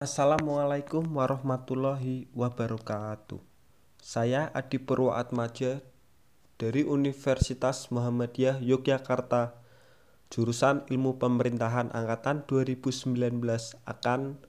[0.00, 3.36] Assalamualaikum warahmatullahi wabarakatuh.
[4.00, 5.84] Saya Adi Purwoatmaja
[6.56, 9.60] dari Universitas Muhammadiyah Yogyakarta,
[10.32, 13.12] jurusan Ilmu Pemerintahan angkatan 2019
[13.84, 14.40] akan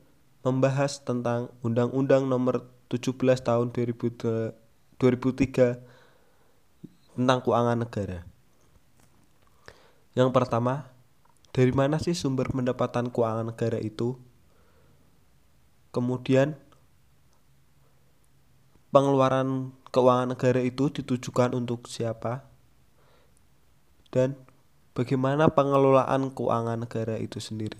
[0.48, 4.56] membahas tentang Undang-Undang Nomor 17 Tahun 2003
[7.20, 8.24] tentang keuangan negara.
[10.16, 10.88] Yang pertama,
[11.52, 14.31] dari mana sih sumber pendapatan keuangan negara itu?
[15.92, 16.56] Kemudian
[18.96, 22.48] pengeluaran keuangan negara itu ditujukan untuk siapa?
[24.12, 24.40] Dan
[24.96, 27.80] bagaimana pengelolaan keuangan negara itu sendiri?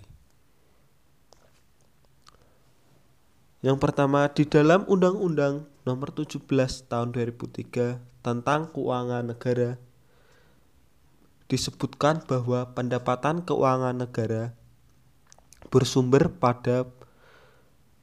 [3.62, 6.46] Yang pertama, di dalam Undang-Undang Nomor 17
[6.86, 9.78] Tahun 2003 tentang keuangan negara
[11.50, 14.54] disebutkan bahwa pendapatan keuangan negara
[15.68, 16.86] bersumber pada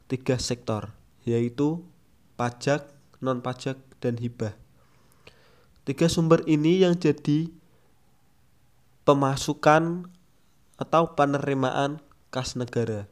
[0.10, 0.90] tiga sektor,
[1.22, 1.86] yaitu
[2.34, 2.90] pajak,
[3.22, 4.58] non-pajak, dan hibah.
[5.86, 7.54] Tiga sumber ini yang jadi
[9.06, 10.10] pemasukan
[10.82, 12.02] atau penerimaan
[12.34, 13.06] kas negara.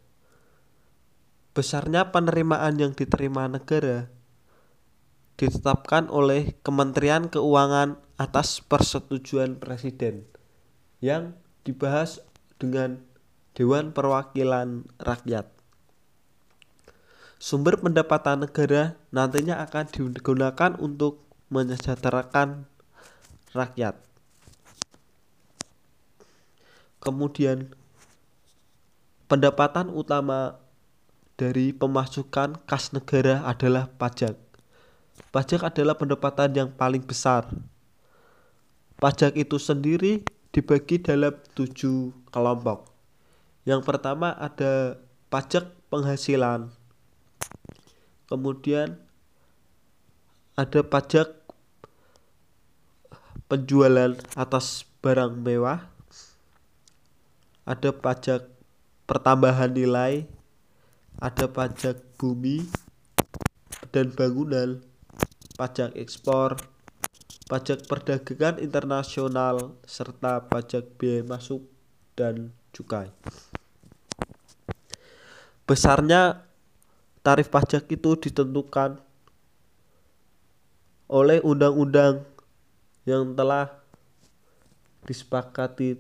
[1.54, 4.14] Besarnya penerimaan yang diterima negara
[5.38, 10.26] ditetapkan oleh Kementerian Keuangan atas persetujuan Presiden
[11.02, 12.22] yang dibahas
[12.58, 13.06] dengan
[13.54, 15.56] Dewan Perwakilan Rakyat.
[17.38, 21.21] Sumber pendapatan negara nantinya akan digunakan untuk
[21.53, 22.66] menyejahterakan
[23.53, 23.93] rakyat.
[26.97, 27.71] Kemudian
[29.30, 30.58] pendapatan utama
[31.38, 34.33] dari pemasukan kas negara adalah pajak.
[35.30, 37.45] Pajak adalah pendapatan yang paling besar.
[38.97, 42.89] Pajak itu sendiri dibagi dalam tujuh kelompok.
[43.61, 44.97] Yang pertama ada
[45.30, 46.73] pajak penghasilan,
[48.28, 49.00] kemudian
[50.58, 51.38] ada pajak
[53.47, 55.88] penjualan atas barang mewah.
[57.67, 58.48] Ada pajak
[59.08, 60.27] pertambahan nilai.
[61.17, 62.65] Ada pajak bumi
[63.93, 64.83] dan bangunan.
[65.55, 66.59] Pajak ekspor.
[67.48, 71.64] Pajak perdagangan internasional serta pajak biaya masuk
[72.17, 73.08] dan cukai.
[75.64, 76.46] Besarnya
[77.27, 79.04] tarif pajak itu ditentukan
[81.11, 82.23] oleh undang-undang
[83.04, 83.67] yang telah
[85.04, 85.99] disepakati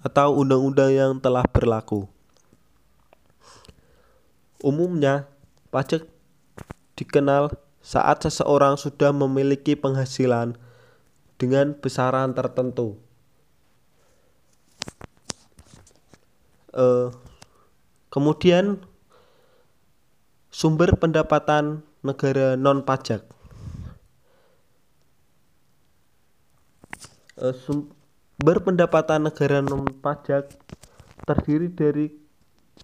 [0.00, 2.08] atau undang-undang yang telah berlaku.
[4.64, 5.28] Umumnya,
[5.68, 6.08] pajak
[6.96, 7.52] dikenal
[7.84, 10.56] saat seseorang sudah memiliki penghasilan
[11.36, 13.05] dengan besaran tertentu.
[16.76, 17.08] Uh,
[18.12, 18.84] kemudian
[20.52, 23.24] sumber pendapatan negara non pajak.
[27.40, 30.52] Uh, sumber pendapatan negara non pajak
[31.24, 32.12] terdiri dari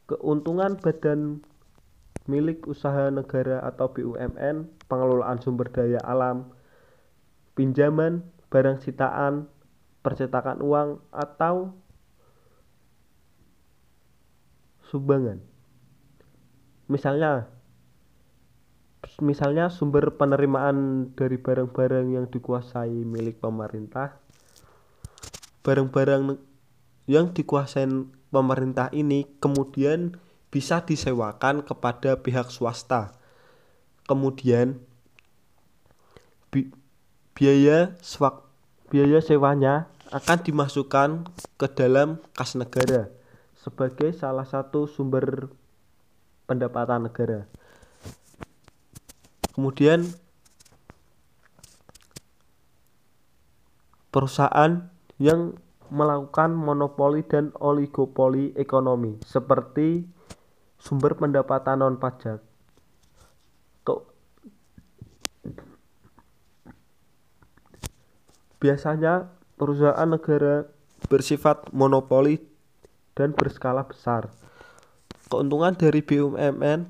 [0.08, 1.44] keuntungan badan
[2.26, 6.48] milik usaha negara atau BUMN, pengelolaan sumber daya alam,
[7.58, 9.50] pinjaman, barang sitaan,
[10.00, 11.74] percetakan uang atau
[14.92, 15.40] sumbangan.
[16.92, 17.48] Misalnya
[19.24, 24.20] misalnya sumber penerimaan dari barang-barang yang dikuasai milik pemerintah.
[25.64, 26.36] Barang-barang
[27.08, 27.88] yang dikuasai
[28.28, 30.20] pemerintah ini kemudian
[30.52, 33.16] bisa disewakan kepada pihak swasta.
[34.04, 34.76] Kemudian
[36.52, 36.68] bi
[37.32, 38.44] biaya swak
[38.92, 43.08] biaya sewanya akan dimasukkan ke dalam kas negara
[43.62, 45.46] sebagai salah satu sumber
[46.50, 47.46] pendapatan negara.
[49.54, 50.02] Kemudian
[54.10, 54.90] perusahaan
[55.22, 55.54] yang
[55.94, 60.02] melakukan monopoli dan oligopoli ekonomi seperti
[60.82, 62.42] sumber pendapatan non pajak.
[68.62, 69.26] Biasanya
[69.58, 70.70] perusahaan negara
[71.10, 72.51] bersifat monopoli
[73.16, 74.28] dan berskala besar.
[75.28, 76.88] Keuntungan dari BUMN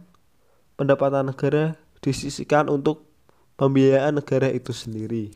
[0.75, 3.07] pendapatan negara disisikan untuk
[3.55, 5.31] pembiayaan negara itu sendiri.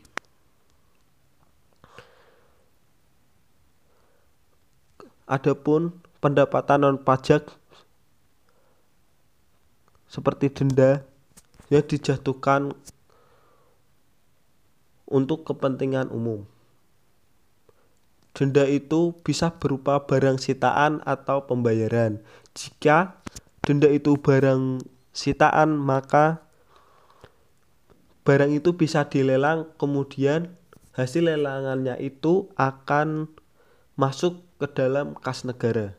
[5.27, 5.91] Adapun
[6.23, 7.51] pendapatan non pajak
[10.07, 11.03] seperti denda
[11.67, 12.71] yang dijatuhkan
[15.07, 16.47] untuk kepentingan umum.
[18.37, 22.21] Denda itu bisa berupa barang sitaan atau pembayaran.
[22.53, 23.17] Jika
[23.65, 26.45] denda itu barang sitaan, maka
[28.21, 30.53] barang itu bisa dilelang, kemudian
[30.93, 33.25] hasil lelangannya itu akan
[33.97, 35.97] masuk ke dalam kas negara.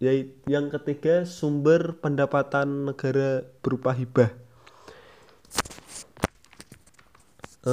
[0.00, 4.32] Yang ketiga, sumber pendapatan negara berupa hibah.
[7.60, 7.72] E,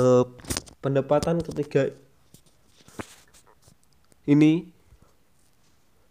[0.87, 1.91] pendapatan ketiga
[4.23, 4.71] ini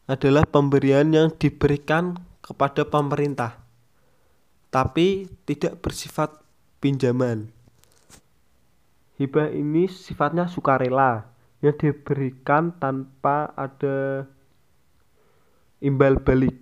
[0.04, 3.56] adalah pemberian yang diberikan kepada pemerintah,
[4.68, 6.28] tapi tidak bersifat
[6.84, 7.48] pinjaman.
[9.16, 11.24] Hibah ini sifatnya sukarela
[11.64, 14.28] yang diberikan tanpa ada
[15.80, 16.52] imbal balik.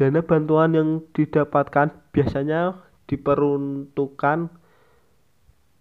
[0.00, 4.57] Dana bantuan yang didapatkan biasanya diperuntukkan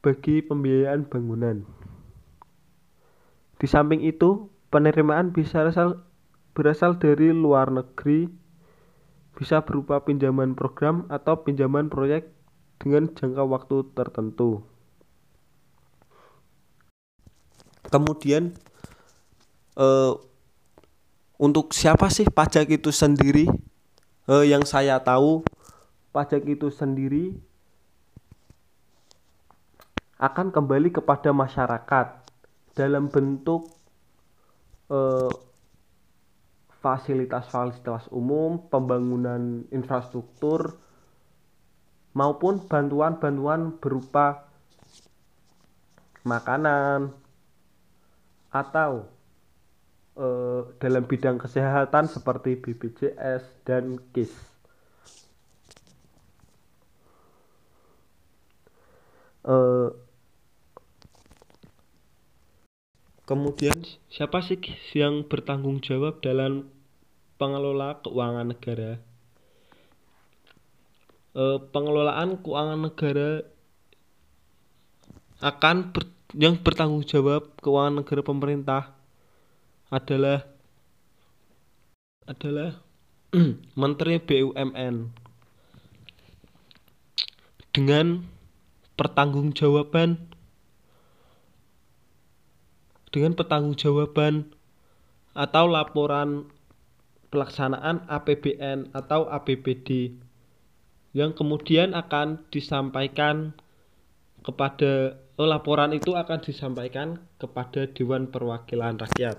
[0.08, 1.68] bagi pembiayaan bangunan.
[3.60, 6.00] Di samping itu, penerimaan bisa berasal,
[6.56, 8.32] berasal dari luar negeri,
[9.36, 12.32] bisa berupa pinjaman program atau pinjaman proyek
[12.80, 14.64] dengan jangka waktu tertentu.
[17.92, 18.56] Kemudian,
[19.76, 20.14] eh,
[21.36, 23.52] untuk siapa sih pajak itu sendiri?
[24.32, 25.44] Eh, yang saya tahu,
[26.16, 27.44] pajak itu sendiri
[30.18, 32.08] akan kembali kepada masyarakat
[32.74, 33.70] dalam bentuk
[34.90, 35.34] eh,
[36.82, 40.78] fasilitas-fasilitas umum, pembangunan infrastruktur,
[42.18, 44.50] maupun bantuan-bantuan berupa
[46.26, 47.14] makanan
[48.50, 49.06] atau
[50.18, 54.34] eh, dalam bidang kesehatan seperti BPJS dan KIS.
[59.48, 60.07] Eh,
[63.28, 63.76] kemudian
[64.08, 64.58] siapa sih
[64.96, 66.72] yang bertanggung jawab dalam
[67.36, 69.04] pengelola keuangan negara?
[71.38, 73.46] Eh, pengelolaan keuangan negara
[75.38, 78.82] akan ber, yang bertanggung jawab keuangan negara pemerintah
[79.94, 80.48] adalah
[82.26, 82.82] adalah
[83.82, 84.96] Menteri BUMN
[87.76, 88.26] dengan
[88.98, 90.37] pertanggungjawaban
[93.12, 94.52] dengan pertanggungjawaban
[95.38, 96.50] atau laporan
[97.30, 100.16] pelaksanaan APBN atau APBD
[101.14, 103.58] yang kemudian akan disampaikan
[104.44, 109.38] kepada oh, laporan itu akan disampaikan kepada Dewan Perwakilan Rakyat.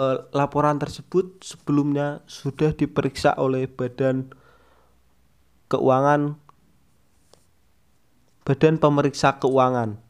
[0.00, 4.32] Eh, laporan tersebut sebelumnya sudah diperiksa oleh Badan
[5.68, 6.40] Keuangan
[8.48, 10.09] Badan Pemeriksa Keuangan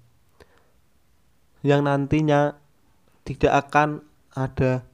[1.60, 2.56] yang nantinya
[3.24, 4.00] tidak akan
[4.32, 4.84] ada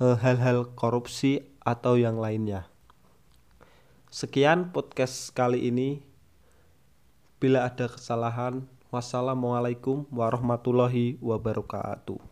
[0.00, 2.66] eh, hal-hal korupsi atau yang lainnya.
[4.12, 6.04] Sekian podcast kali ini.
[7.42, 8.62] Bila ada kesalahan,
[8.94, 12.31] wassalamualaikum warahmatullahi wabarakatuh.